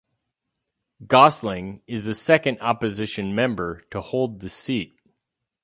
Gosling 1.05 1.83
is 1.85 2.05
the 2.05 2.15
second 2.15 2.57
opposition 2.59 3.35
member 3.35 3.83
to 3.91 4.01
hold 4.01 4.39
the 4.39 4.49
seat. 4.49 4.95